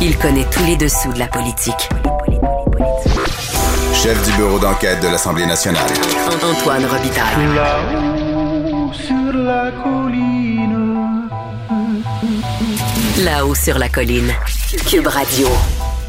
[0.00, 1.88] Il connaît tous les dessous de la politique.
[3.92, 5.90] Chef du bureau d'enquête de l'Assemblée nationale.
[6.40, 7.54] Antoine Robitaille.
[7.56, 11.28] Là-haut sur la colline.
[13.24, 14.32] Là-haut sur la colline.
[14.88, 15.48] Cube Radio.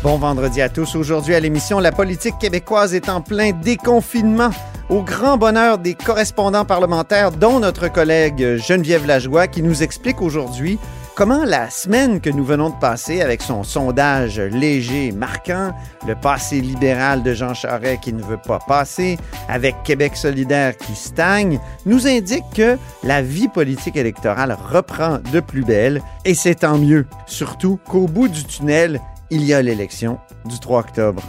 [0.03, 0.95] Bon vendredi à tous.
[0.95, 4.51] Aujourd'hui à l'émission, la politique québécoise est en plein déconfinement.
[4.89, 10.77] Au grand bonheur des correspondants parlementaires, dont notre collègue Geneviève Lajoie, qui nous explique aujourd'hui
[11.19, 15.73] comment la semaine que nous venons de passer avec son sondage léger marquant,
[16.07, 19.17] le passé libéral de Jean Charest qui ne veut pas passer,
[19.49, 25.65] avec Québec solidaire qui stagne, nous indique que la vie politique électorale reprend de plus
[25.65, 27.05] belle et c'est tant mieux.
[27.25, 31.23] Surtout qu'au bout du tunnel, il y a l'élection du 3 octobre.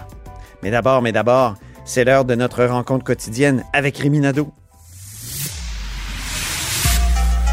[0.63, 4.53] Mais d'abord, mais d'abord, c'est l'heure de notre rencontre quotidienne avec Rémi Nadeau.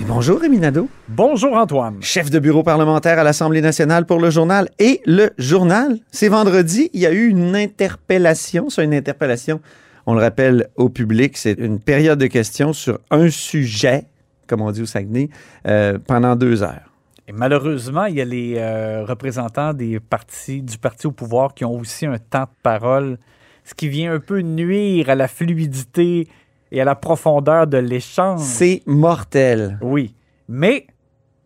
[0.00, 1.96] Et bonjour Rémi Nadeau, Bonjour, Antoine.
[2.00, 5.98] chef de bureau parlementaire à l'Assemblée nationale pour le journal et le journal.
[6.10, 9.60] C'est vendredi, il y a eu une interpellation, c'est une interpellation,
[10.06, 14.04] on le rappelle au public, c'est une période de questions sur un sujet,
[14.46, 15.28] comme on dit au Saguenay,
[15.66, 16.90] euh, pendant deux heures.
[17.28, 21.64] Et malheureusement, il y a les euh, représentants des partis, du parti au pouvoir qui
[21.64, 23.18] ont aussi un temps de parole,
[23.64, 26.26] ce qui vient un peu nuire à la fluidité
[26.72, 28.40] et à la profondeur de l'échange.
[28.40, 29.78] C'est mortel.
[29.82, 30.14] Oui.
[30.48, 30.86] Mais,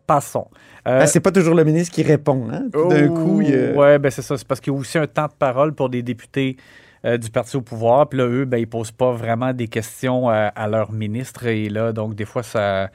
[0.07, 0.47] passons.
[0.87, 2.47] Euh, Ben, c'est pas toujours le ministre qui répond.
[2.51, 2.65] Hein?
[2.71, 4.37] Tout D'un coup, il a- Oui, ben c'est ça.
[4.37, 6.57] C'est parce qu'il y a aussi un temps de parole pour des députés
[7.05, 8.07] euh, du parti au pouvoir.
[8.09, 11.45] Puis là, eux, ben, ils posent pas vraiment des questions euh, à leur ministre.
[11.47, 12.89] Et là, donc, des fois, ça.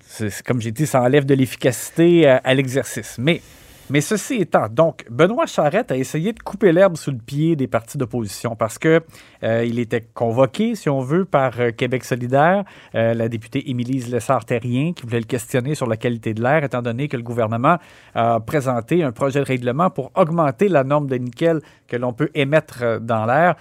[0.00, 3.16] c'est- Comme j'ai dit, ça enlève de l'efficacité euh, à l'exercice.
[3.18, 3.40] Mais.
[3.88, 7.68] Mais ceci étant, donc, Benoît Charette a essayé de couper l'herbe sous le pied des
[7.68, 9.00] partis d'opposition parce que
[9.44, 12.64] euh, il était convoqué, si on veut, par euh, Québec solidaire,
[12.96, 16.82] euh, la députée Émilise Lessard-Terrien, qui voulait le questionner sur la qualité de l'air, étant
[16.82, 17.76] donné que le gouvernement
[18.16, 22.30] a présenté un projet de règlement pour augmenter la norme de nickel que l'on peut
[22.34, 23.54] émettre dans l'air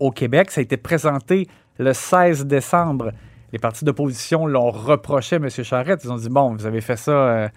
[0.00, 0.50] au Québec.
[0.50, 1.46] Ça a été présenté
[1.78, 3.12] le 16 décembre.
[3.52, 5.48] Les partis d'opposition l'ont reproché, M.
[5.48, 6.00] Charette.
[6.02, 7.50] Ils ont dit, bon, vous avez fait ça...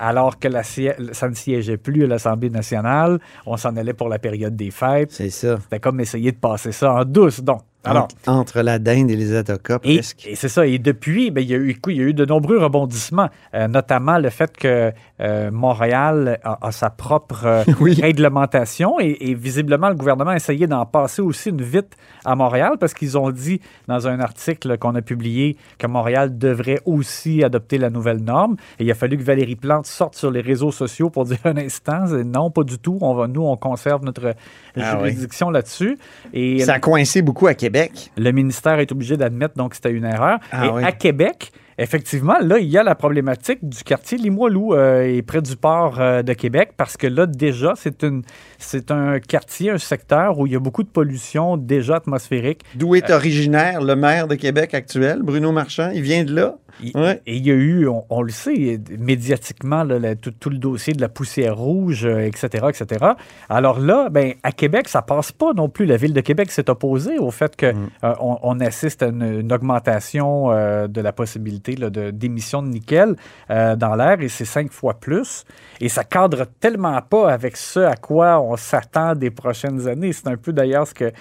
[0.00, 4.18] alors que la ça ne siégeait plus à l'Assemblée nationale, on s'en allait pour la
[4.18, 5.12] période des fêtes.
[5.12, 5.58] C'est ça.
[5.60, 7.42] C'était comme essayer de passer ça en douce.
[7.42, 10.26] Donc, alors, Entre, entre la dinde et les et, presque.
[10.26, 10.66] et c'est ça.
[10.66, 13.28] Et depuis, ben, il, y a eu, écoute, il y a eu de nombreux rebondissements,
[13.54, 17.94] euh, notamment le fait que euh, Montréal a, a sa propre euh, Oui.
[18.00, 21.96] réglementation et, et visiblement, le gouvernement a essayé d'en passer aussi une vite
[22.26, 26.80] à Montréal parce qu'ils ont dit dans un article qu'on a publié que Montréal devrait
[26.84, 28.56] aussi adopter la nouvelle norme.
[28.78, 31.56] Et il a fallu que Valérie Plante sorte sur les réseaux sociaux pour dire un
[31.56, 32.98] instant, non, pas du tout.
[33.00, 34.34] On va, nous, on conserve notre
[34.76, 35.10] Ah oui.
[35.10, 35.96] juridiction là-dessus.
[36.34, 37.69] Et Ça a coincé beaucoup à Québec.
[38.16, 40.38] Le ministère est obligé d'admettre donc que c'était une erreur.
[40.52, 40.84] Ah et oui.
[40.84, 41.52] à Québec,
[41.82, 45.98] effectivement, là, il y a la problématique du quartier Limoilou euh, et près du port
[46.00, 48.22] euh, de Québec parce que là, déjà, c'est une
[48.58, 52.60] c'est un quartier, un secteur où il y a beaucoup de pollution déjà atmosphérique.
[52.74, 55.90] D'où est originaire le maire de Québec actuel, Bruno Marchand?
[55.94, 56.56] Il vient de là?
[56.82, 57.20] Il- Ouais.
[57.26, 60.56] Et il y a eu, on, on le sait, médiatiquement, là, la- tout, tout le
[60.58, 63.04] dossier de la poussière rouge, euh, etc., etc.
[63.48, 65.84] Alors là, ben, à Québec, ça passe pas non plus.
[65.84, 69.40] La ville de Québec s'est opposée au fait que euh, on, on assiste à une,
[69.40, 73.16] une augmentation euh, de la possibilité de- d'émissions de nickel
[73.50, 75.44] euh, dans l'air, et c'est cinq fois plus.
[75.80, 80.12] Et ça cadre tellement pas avec ce à quoi on s'attend des prochaines années.
[80.12, 81.12] C'est un peu d'ailleurs ce que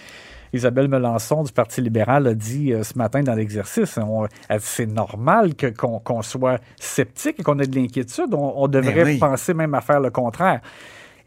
[0.52, 4.00] Isabelle Melançon du Parti libéral a dit euh, ce matin dans l'exercice.
[4.60, 8.34] C'est normal qu'on soit sceptique et qu'on ait de l'inquiétude.
[8.34, 9.18] On, on devrait Ben oui.
[9.20, 10.62] penser même à faire le contraire.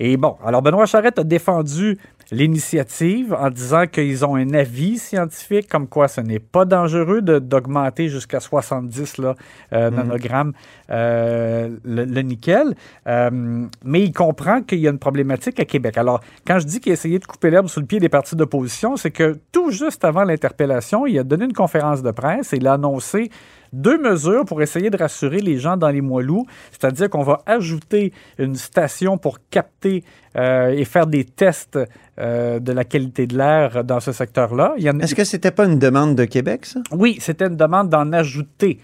[0.00, 1.96] Et bon, alors Benoît Charette a défendu
[2.32, 8.08] l'initiative en disant qu'ils ont un avis scientifique comme quoi ce n'est pas dangereux d'augmenter
[8.08, 9.34] jusqu'à 70 là,
[9.74, 10.52] euh, nanogrammes
[10.90, 12.74] euh, le, le nickel.
[13.06, 15.98] Euh, mais il comprend qu'il y a une problématique à Québec.
[15.98, 18.34] Alors, quand je dis qu'il a essayé de couper l'herbe sous le pied des partis
[18.34, 22.56] d'opposition, c'est que tout juste avant l'interpellation, il a donné une conférence de presse et
[22.56, 23.30] il a annoncé
[23.72, 28.12] deux mesures pour essayer de rassurer les gens dans les Moilous, c'est-à-dire qu'on va ajouter
[28.38, 30.04] une station pour capter
[30.36, 31.78] euh, et faire des tests
[32.18, 34.74] euh, de la qualité de l'air dans ce secteur-là.
[34.78, 36.80] En Est-ce que c'était pas une demande de Québec, ça?
[36.92, 38.78] oui, c'était une demande d'en ajouter.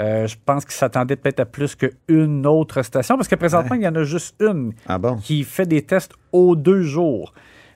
[0.00, 3.82] Euh, je pense qu'il s'attendait peut-être à plus qu'une autre station, parce que présentement, il
[3.82, 5.16] y en a juste une Ah bon?
[5.16, 7.34] qui fait des tests aux deux jours.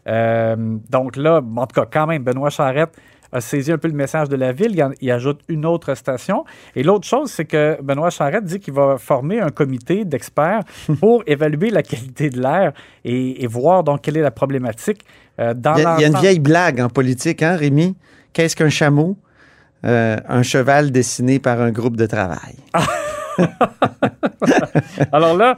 [0.08, 0.56] Euh,
[0.88, 2.96] donc là, en tout cas, quand même, Benoît Charette
[3.36, 4.72] a saisi un peu le message de la ville.
[4.74, 6.44] Il, en- il ajoute une autre station.
[6.74, 10.62] Et l'autre chose, c'est que Benoît Charette dit qu'il va former un comité d'experts
[11.00, 12.72] pour évaluer la qualité de l'air
[13.04, 15.02] et, et voir donc quelle est la problématique
[15.38, 17.96] euh, dans Il y, a, il y a une vieille blague en politique, hein, Rémi?
[18.32, 19.16] Qu'est-ce qu'un chameau?
[19.84, 22.56] Euh, un cheval dessiné par un groupe de travail.
[25.12, 25.56] Alors là,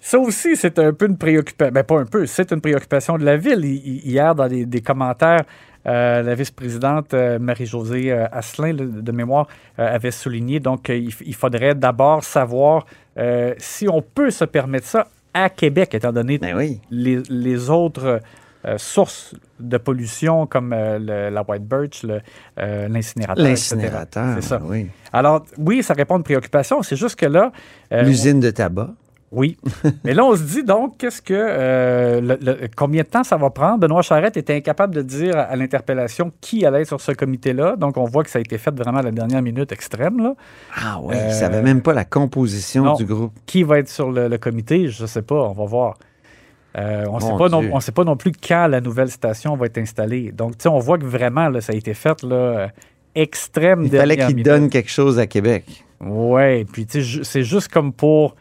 [0.00, 1.72] ça aussi, c'est un peu une préoccupation.
[1.72, 3.64] Ben, pas un peu, c'est une préoccupation de la ville.
[3.64, 5.42] Hi- hi- Hier, dans des commentaires,
[5.86, 9.46] euh, la vice-présidente euh, Marie-Josée euh, Asselin, de mémoire,
[9.78, 12.86] avait souligné donc il faudrait d'abord savoir
[13.18, 16.80] euh, si on peut se permettre ça à Québec, étant donné Ben oui.
[16.90, 18.20] les, les autres
[18.64, 23.44] euh, sources de pollution comme euh, le- la White Birch, euh, l'incinérateur.
[23.44, 24.34] L'incinérateur.
[24.36, 24.60] C'est ça.
[24.64, 24.88] oui.
[25.12, 26.82] Alors, oui, ça répond à une préoccupation.
[26.82, 27.50] C'est juste que là.
[27.90, 28.90] L'usine de tabac.
[29.32, 29.56] Oui.
[30.04, 31.32] Mais là, on se dit donc, qu'est-ce que.
[31.34, 33.78] euh, le- le- combien de temps ça va prendre?
[33.78, 37.76] Benoît Charette était incapable de dire à, à l'interpellation qui allait être sur ce comité-là.
[37.76, 40.22] Donc, on voit que ça a été fait vraiment à la dernière minute extrême.
[40.22, 40.34] Là.
[40.76, 42.94] Ah oui, Euh, il savait même pas la composition non.
[42.94, 43.32] du groupe.
[43.46, 44.88] Qui va être sur le, le comité?
[44.88, 45.34] Je ne sais pas.
[45.34, 45.94] On va voir.
[46.78, 47.20] Euh, on ne
[47.80, 50.32] sait, pas non- plus quand la nouvelle station va être installée.
[50.32, 52.68] Donc, tu sais, on voit que vraiment, là, ça a été fait là,
[53.14, 55.84] extrême Il fallait qu'il donne quelque chose à Québec.
[56.00, 58.34] Oui, puis tu sais, c'est juste comme pour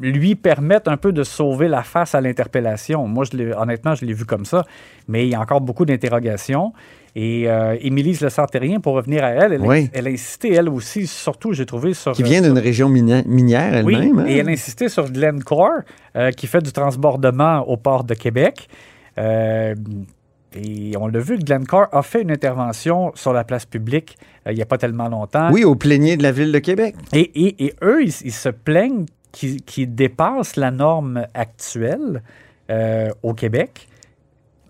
[0.00, 3.06] lui permettre un peu de sauver la face à l'interpellation.
[3.06, 4.64] Moi, je honnêtement, je l'ai vu comme ça,
[5.08, 6.72] mais il y a encore beaucoup d'interrogations.
[7.16, 9.90] Et euh, Émilie Le Sartérien, pour revenir à elle, elle, a- Oui.
[9.92, 12.12] elle a insisté, elle aussi, surtout, j'ai trouvé sur...
[12.12, 13.24] Qui vient d'une région minière
[13.84, 14.18] oui, elle-même.
[14.20, 14.26] hein?
[14.28, 15.80] et elle a insisté sur Glencore,
[16.16, 18.68] euh, qui fait du transbordement au port de Québec.
[19.18, 19.74] Euh,
[20.54, 24.16] et on l'a vu, Glencore a fait une intervention sur la place publique
[24.46, 25.50] euh, il n'y a pas tellement longtemps.
[25.52, 26.94] Oui, au plénier de la ville de Québec.
[27.12, 32.22] Et, et- et eux, ils, ils se plaignent qu'ils qu'ils dépassent la norme actuelle
[32.70, 33.88] euh, au Québec,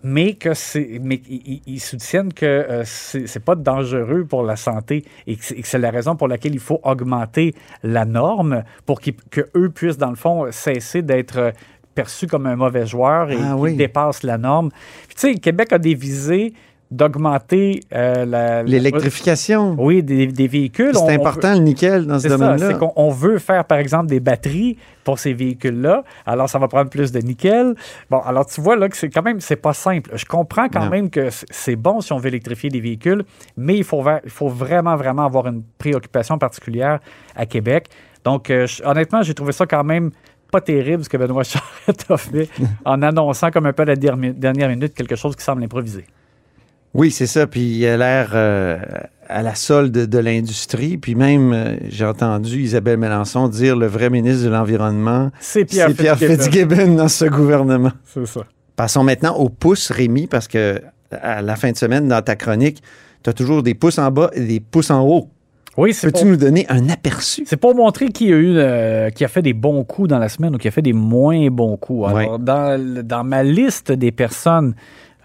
[0.03, 5.03] mais que c'est, mais ils- soutiennent que euh, c'est c'est pas dangereux pour la santé
[5.27, 7.53] et que c'est et que c'est la raison pour laquelle il faut augmenter
[7.83, 11.51] la norme pour qu'ils- que eux puissent dans le fond cesser d'être euh,
[11.95, 13.75] perçus comme un mauvais joueur et Ah qu'ils oui.
[13.75, 14.69] dépassent la norme.
[15.07, 16.53] Puis, tu sais, Québec a des visées
[16.91, 19.75] d'augmenter euh, la, la- L'électrification.
[19.77, 20.91] oui, des, des véhicules.
[20.93, 22.69] C'est on important le nickel dans ce domaine-là.
[22.71, 26.03] c'est qu'on veut faire, par exemple, des batteries pour ces véhicules-là.
[26.25, 27.75] Alors, ça va prendre plus de nickel.
[28.09, 30.11] Bon, alors, tu vois, là, que c'est quand même, c'est pas simple.
[30.15, 30.89] Je comprends quand Non.
[30.89, 33.23] même que c'est- bon si on veut électrifier des véhicules,
[33.55, 36.99] mais il faut, ver- il faut vraiment, vraiment avoir une préoccupation particulière
[37.35, 37.87] à Québec.
[38.23, 40.11] Donc, euh, je- honnêtement, j'ai trouvé ça quand même
[40.51, 42.49] pas terrible ce que Benoît Charette a fait
[42.85, 46.05] en annonçant comme un peu à la dernière minute quelque chose qui semble improvisé.
[46.93, 47.47] Oui, c'est ça.
[47.47, 48.77] Puis il a l'air euh,
[49.27, 50.97] à la solde de, l'industrie.
[50.97, 55.89] Puis même, euh, j'ai entendu Isabelle Mélenchon dire le vrai ministre de l'Environnement, C'est Pierre,
[55.89, 56.43] c'est Pierre Fitzgibbon.
[56.75, 57.91] Fitzgibbon dans ce gouvernement.
[58.05, 58.41] C'est ça.
[58.75, 60.81] Passons maintenant aux pouces, Rémi, parce que
[61.11, 62.81] à la fin de semaine, dans ta chronique,
[63.23, 65.29] tu as toujours des pouces en bas et des pouces en haut.
[65.77, 67.43] Oui, c'est Peux-tu pour- nous donner un aperçu?
[67.45, 70.27] C'est pour montrer qui a eu euh, qui a fait des bons coups dans la
[70.27, 72.09] semaine ou qui a fait des moins bons coups.
[72.09, 74.73] Alors, dans, dans ma liste des personnes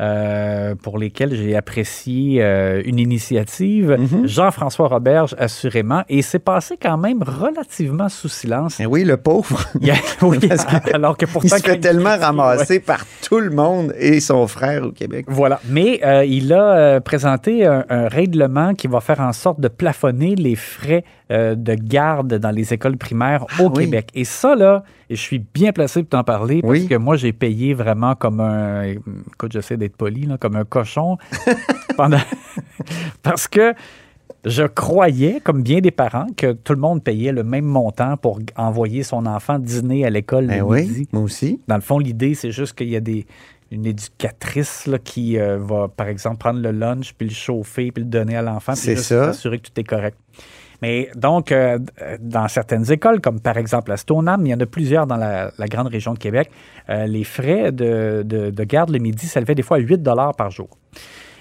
[0.00, 4.26] euh, pour lesquelles j'ai apprécié euh, une initiative, Mhm.
[4.26, 8.78] Jean-François Roberge, assurément, et c'est passé quand même relativement sous silence.
[8.80, 9.60] Eh oui, le pauvre.
[9.80, 11.56] Il y a- oui, Parce que alors que pourtant...
[11.56, 15.26] Il se fait tellement ramasser par tout le monde et son frère au Québec.
[15.28, 15.60] Voilà.
[15.68, 20.34] Mais euh, il a présenté un, un règlement qui va faire en sorte de plafonner
[20.34, 23.84] les frais de garde dans les écoles primaires au oui.
[23.86, 24.08] Québec.
[24.14, 26.86] Et ça, là, et je suis bien placé pour t'en parler parce Oui.
[26.86, 28.82] que moi, j'ai payé vraiment comme un.
[28.84, 31.18] Écoute, j'essaie d'être poli, là, comme un cochon.
[31.96, 32.20] pendant...
[33.22, 33.74] parce que.
[34.46, 38.40] Je croyais, comme bien des parents, que tout le monde payait le même montant pour
[38.56, 41.08] envoyer son enfant dîner à l'école le oui, midi.
[41.12, 41.60] moi aussi.
[41.66, 43.26] Dans le fond, l'idée, c'est juste qu'il y a des,
[43.70, 48.04] une éducatrice là, qui euh, va, par exemple, prendre le lunch, puis le chauffer, puis
[48.04, 50.18] le donner à l'enfant, puis juste s'assurer que tout est correct.
[50.84, 51.78] Mais donc, euh,
[52.20, 55.50] dans certaines écoles, comme par exemple à Stoneham, il y en a plusieurs dans la,
[55.56, 56.50] la grande région de Québec,
[56.90, 60.02] euh, les frais de, de- de garde le midi s'élevaient des fois à 8
[60.36, 60.68] par jour.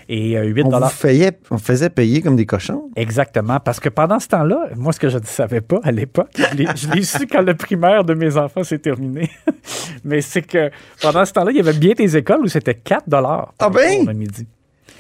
[0.08, 2.90] Et euh, 8 On vous faisait, on faisait payer comme des cochons?
[2.96, 6.32] Exactement, parce que pendant ce temps-là, moi, ce que je ne savais pas à l'époque,
[6.38, 9.30] je l'ai- su quand le primaire de mes enfants s'est terminé,
[10.06, 10.72] mais c'est que
[11.02, 14.06] pendant ce temps-là, il y avait bien des écoles où c'était 4 dollars Ah ben!
[14.06, 14.48] le midi.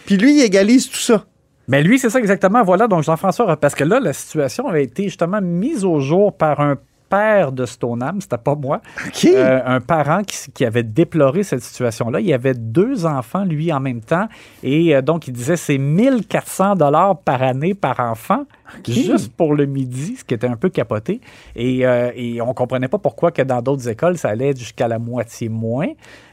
[0.05, 1.25] Puis lui, il égalise tout ça.
[1.67, 2.63] Mais lui, c'est ça exactement.
[2.63, 6.59] Voilà, donc Jean-François, parce que là, la situation avait été justement mise au jour par
[6.59, 6.77] un
[7.09, 8.81] père de Stoneham, c'était pas moi,
[9.25, 12.19] euh, un parent qui, qui avait déploré cette situation-là.
[12.19, 14.27] Il avait deux enfants, lui, en même temps,
[14.63, 18.45] et euh, donc il disait c'est 1400 dollars par année par enfant.
[18.87, 21.21] Juste pour le midi, ce qui était un peu capoté.
[21.55, 24.99] Et, euh, et on comprenait pas pourquoi que dans d'autres écoles, ça allait jusqu'à la
[24.99, 25.87] moitié moins.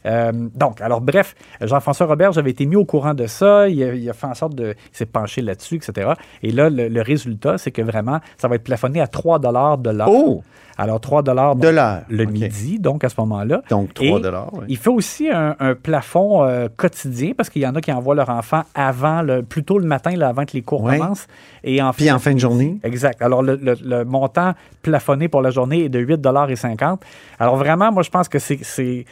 [0.07, 3.69] Euh, donc, alors bref, Jean-François Robert, j'avais été mis au courant de ça.
[3.69, 4.75] Il a, il a fait en sorte de...
[4.93, 6.13] Il s'est penché là-dessus, etc.
[6.43, 9.91] Et là, le, le résultat, c'est que vraiment, ça va être plafonné à 3 de
[9.91, 10.09] l'heure.
[10.11, 10.43] Oh!
[10.79, 12.01] Alors, 3 dollars De l'heure.
[12.09, 13.61] le midi, donc à ce moment-là.
[13.69, 14.49] Donc, 3 Et dollars.
[14.55, 14.65] oui.
[14.69, 18.15] Il fait aussi un, un plafond euh, quotidien parce qu'il y en a qui envoient
[18.15, 21.27] leur enfant avant, le, plus tôt le matin, là, avant que les cours commencent.
[21.65, 23.21] Et en Puis en fin journée, Exact.
[23.23, 26.99] Alors, le, le- le montant plafonné pour la journée est de 8,50
[27.39, 29.05] Alors, vraiment, moi, je pense que c'est.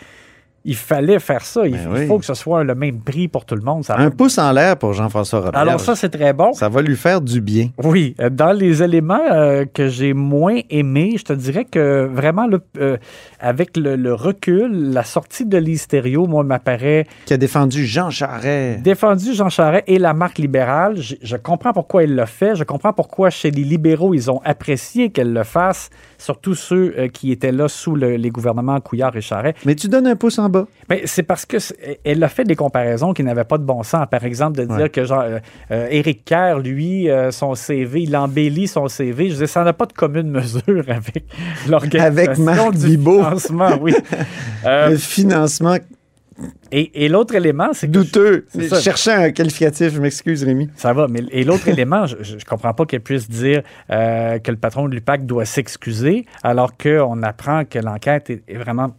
[0.71, 1.67] Il fallait faire ça.
[1.67, 2.07] Il, Ben oui.
[2.07, 3.85] faut que ce soit le même prix pour tout le monde.
[3.85, 5.59] Ça un pouce en l'air pour Jean-François Robert.
[5.59, 6.53] Alors, ça, c'est très bon.
[6.53, 7.71] Ça va lui faire du bien.
[7.83, 12.47] Oui, euh, dans les éléments euh, que j'ai moins aimés, je te dirais que vraiment,
[12.47, 12.99] là, euh,
[13.41, 18.83] avec le, le recul, la sortie de l'hystério, moi, m'apparaît Qui a défendu Jean Charest.
[18.83, 20.97] défendu Jean Charest et la marque libérale.
[21.01, 22.57] Je, je comprends pourquoi il l'a fait.
[22.57, 27.09] Je comprends pourquoi chez les libéraux, ils ont apprécié qu'elle le fasse, surtout ceux euh,
[27.09, 29.57] qui étaient là sous le- les gouvernements Couillard et Charest.
[29.65, 30.67] Mais tu donnes un pouce en bas.
[30.91, 31.57] Mais c'est parce que
[32.05, 34.07] elle a fait des comparaisons qui n'avaient pas de bon sens.
[34.11, 34.89] Par exemple, de dire Ouais.
[34.91, 35.39] que genre euh,
[35.71, 39.31] euh, Éric Kerr, lui, son CV, il embellit son CV.
[39.31, 41.25] Je dire, ça n'a pas de commune mesure avec
[41.69, 43.19] l'organisation Avec Marc du Bibot.
[43.23, 43.95] financement, oui.
[44.65, 45.77] Le financement
[46.73, 48.47] et et l'autre élément, c'est que douteux.
[48.55, 50.69] Je cherchais un qualificatif, je m'excuse, Rémi.
[50.77, 54.39] Ça va, mais et l'autre élément, je, je je comprends pas qu'elle puisse dire euh,
[54.39, 58.95] que le patron de l'UPAC doit s'excuser, alors qu'on apprend que l'enquête est, est vraiment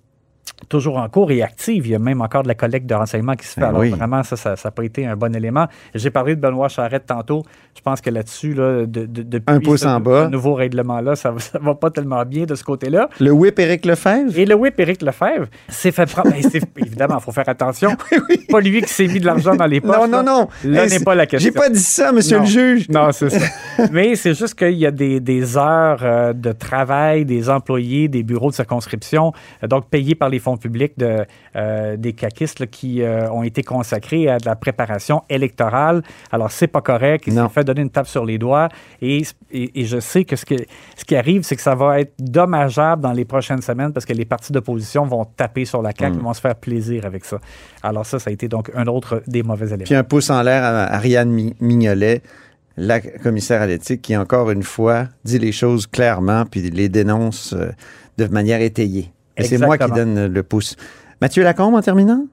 [0.68, 1.88] toujours en cours et active.
[1.88, 3.62] Il y a même encore de la collecte de renseignements qui se fait.
[3.62, 3.90] Ben alors oui.
[3.90, 5.68] vraiment, ça, ça n'a pas été un bon élément.
[5.96, 7.44] J'ai parlé de Benoît Charette tantôt.
[7.76, 10.26] Je pense que là-dessus, là, de, de- depuis Un pouce ce, en bas.
[10.26, 13.10] ce nouveau règlement-là, ça, ça va pas tellement bien de ce côté-là.
[13.20, 14.38] Le whip Éric Lefebvre?
[14.38, 16.30] Et le whip Éric Lefebvre s'est fait prendre.
[16.32, 17.92] Ben, c'est- évidemment, il faut faire attention.
[18.50, 19.96] Pas lui qui s'est mis de l'argent dans les poches.
[19.96, 20.48] Non, non, non.
[20.66, 21.52] Là n'est pas la question.
[21.54, 22.44] J'ai pas dit ça, monsieur Non.
[22.44, 22.90] le juge.
[22.90, 23.46] Non, c'est ça.
[23.92, 28.24] Mais c'est juste qu'il y a des, des heures euh, de travail des employés des
[28.24, 29.32] bureaux de circonscription,
[29.64, 31.26] euh, donc payés par les fonds publics de,
[31.56, 36.02] euh, des caquistes là, qui euh, ont été consacrés à de la préparation électorale.
[36.32, 37.26] Alors, c'est pas correct.
[37.28, 37.48] Il Non.
[37.48, 38.70] s'est fait donner une tape sur les doigts.
[39.02, 40.56] Et, et, et je sais que ce, que
[40.98, 44.14] ce qui arrive, c'est que ça va être dommageable dans les prochaines semaines parce que
[44.14, 45.92] les partis d'opposition vont taper sur la.
[45.98, 47.40] CAQ, ils vont se faire plaisir avec ça.
[47.84, 49.84] Alors ça, ça a été donc un autre des mauvais éléments.
[49.86, 52.22] Puis un pouce en l'air à Ariane Mi- Mignolet,
[52.78, 57.54] la commissaire à l'éthique, qui encore une fois dit les choses clairement puis les dénonce
[57.54, 57.70] euh,
[58.18, 59.12] de manière étayée.
[59.40, 60.76] Et c'est moi qui donne le pouce.
[61.22, 62.26] Mathieu Lacombe, en terminant,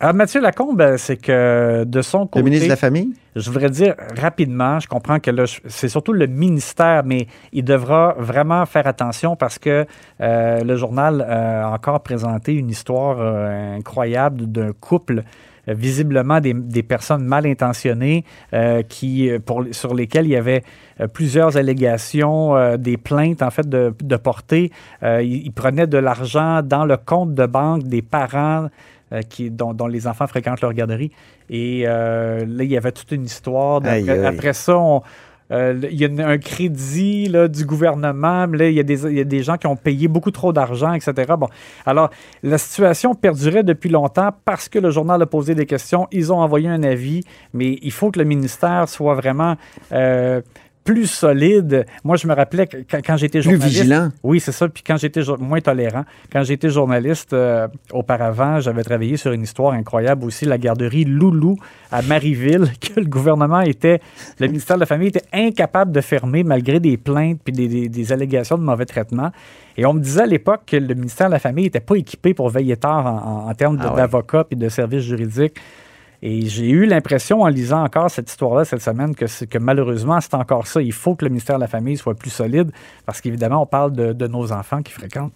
[0.00, 3.14] Ah, Mathieu Lacombe, euh, c'est que de son le côté, ministre de la Famille?
[3.36, 8.14] je voudrais dire rapidement, je comprends que là, c'est surtout le ministère, mais il devra
[8.18, 9.86] vraiment faire attention parce que
[10.20, 15.24] euh, le journal euh, a encore présenté une histoire euh, incroyable d'un couple.
[15.68, 20.36] Euh, Visiblement des, des personnes mal intentionnées euh, qui, euh, pour, sur lesquelles il y
[20.36, 20.62] avait
[21.12, 24.70] plusieurs allégations, euh, des plaintes en fait de, de portée.
[25.02, 28.68] Euh, ils, ils prenaient de l'argent dans le compte de banque des parents
[29.28, 31.12] qui, dont, dont les enfants fréquentent leur garderie.
[31.48, 33.76] Et euh, là, il y avait toute une histoire.
[33.76, 34.26] Après, Aïe, aïe.
[34.26, 35.02] après ça, on-
[35.50, 38.46] euh, il y a un crédit là, du gouvernement.
[38.46, 40.52] mais Là, il y, a des, y a des gens qui ont payé beaucoup trop
[40.52, 41.34] d'argent, etc.
[41.38, 41.48] Bon,
[41.84, 42.10] alors,
[42.42, 46.08] la situation perdurait depuis longtemps parce que le journal a posé des questions.
[46.12, 47.22] Ils ont envoyé un avis,
[47.52, 49.56] mais il faut que le ministère soit vraiment
[49.92, 50.40] euh,
[50.84, 51.86] plus solide.
[52.04, 53.78] Moi, je me rappelais que quand, quand j'étais Plus journaliste...
[53.78, 54.08] vigilant.
[54.22, 54.68] Oui, c'est ça.
[54.68, 59.72] Puis quand j'étais moins tolérant, quand j'étais journaliste euh, auparavant, j'avais travaillé sur une histoire
[59.72, 61.56] incroyable aussi, la garderie Loulou
[61.90, 64.00] à Marieville, que le gouvernement était,
[64.38, 67.88] le ministère de la Famille était incapable de fermer malgré des plaintes puis des, des-
[67.88, 69.30] des allégations de mauvais traitement.
[69.76, 72.34] Et on me disait à l'époque que le ministère de la Famille n'était pas équipé
[72.34, 73.96] pour veiller tard en, en- en termes Ah ouais.
[73.96, 75.56] d'avocats puis de services juridiques.
[76.26, 80.66] Et j'ai eu l'impression, en lisant encore cette histoire-là cette semaine, que, malheureusement, c'est encore
[80.66, 80.80] ça.
[80.80, 82.70] Il faut que le ministère de la Famille soit plus solide
[83.04, 85.34] parce qu'évidemment, on parle de, de nos enfants qui fréquentent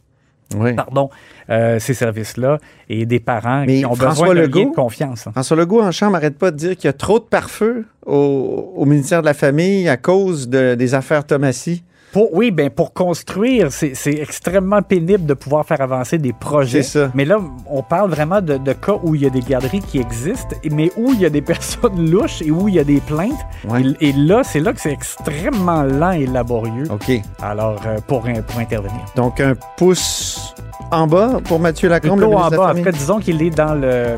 [0.56, 0.72] Oui.
[0.74, 1.10] pardon,
[1.50, 5.26] euh, ces services-là et des parents Mais qui ont François besoin Legault- de confiance.
[5.26, 5.32] hein.
[5.32, 8.72] François Legault, en chambre, n'arrête pas de dire qu'il y a trop de pare-feu au,
[8.74, 11.84] au ministère de la Famille à cause de- des affaires Thomasy.
[12.12, 16.82] Pour, oui, ben pour construire, c'est extrêmement pénible de pouvoir faire avancer des projets.
[16.82, 17.10] C'est ça.
[17.14, 19.98] Mais là, on parle vraiment de, de cas où il y a des garderies qui
[19.98, 23.00] existent, mais où il y a des personnes louches et où il y a des
[23.00, 23.32] plaintes.
[23.68, 23.82] Ouais.
[24.00, 26.84] Et, et là, c'est là que c'est extrêmement lent et laborieux.
[26.90, 27.10] OK.
[27.42, 29.04] Alors, euh, pour, pour intervenir.
[29.14, 30.54] Donc, un pouce
[30.90, 33.74] en bas pour Mathieu Lacombe, le Plutôt en bas, en cas, disons qu'il est dans
[33.74, 34.16] le...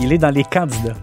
[0.00, 0.94] Il est dans les candidats.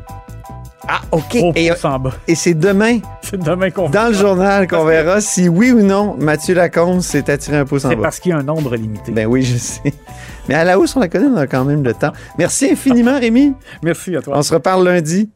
[0.88, 1.36] Ah, OK.
[1.56, 2.14] Et, pouce en bas.
[2.28, 6.16] et c'est demain, C'est demain qu'on dans le journal, qu'on verra si oui ou non
[6.18, 8.04] Mathieu Lacombe s'est attiré un pouce en C'est bas.
[8.04, 9.12] parce qu'il y a un nombre limité.
[9.12, 9.94] Ben oui, je sais.
[10.48, 12.14] Mais à la hausse, on la connaît, on a quand même le temps.
[12.38, 13.54] Merci infiniment, Rémi.
[13.84, 14.38] Merci à toi.
[14.38, 15.30] On se reparle lundi.